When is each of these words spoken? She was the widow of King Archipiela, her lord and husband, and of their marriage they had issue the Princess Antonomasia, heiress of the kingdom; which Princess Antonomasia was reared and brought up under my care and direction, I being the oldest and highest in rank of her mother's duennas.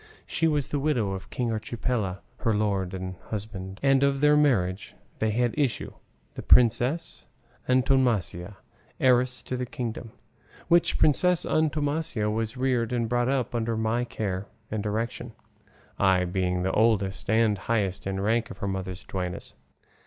She 0.25 0.47
was 0.47 0.69
the 0.69 0.79
widow 0.79 1.11
of 1.11 1.29
King 1.29 1.49
Archipiela, 1.51 2.21
her 2.37 2.55
lord 2.55 2.95
and 2.95 3.17
husband, 3.29 3.79
and 3.83 4.01
of 4.03 4.19
their 4.19 4.35
marriage 4.35 4.95
they 5.19 5.29
had 5.29 5.53
issue 5.55 5.93
the 6.33 6.41
Princess 6.41 7.27
Antonomasia, 7.69 8.57
heiress 8.99 9.43
of 9.51 9.59
the 9.59 9.65
kingdom; 9.67 10.11
which 10.69 10.97
Princess 10.97 11.45
Antonomasia 11.45 12.31
was 12.33 12.57
reared 12.57 12.91
and 12.91 13.09
brought 13.09 13.29
up 13.29 13.53
under 13.53 13.77
my 13.77 14.03
care 14.03 14.47
and 14.71 14.81
direction, 14.81 15.33
I 15.99 16.25
being 16.25 16.63
the 16.63 16.71
oldest 16.71 17.29
and 17.29 17.55
highest 17.59 18.07
in 18.07 18.19
rank 18.19 18.49
of 18.49 18.57
her 18.57 18.67
mother's 18.67 19.03
duennas. 19.03 19.53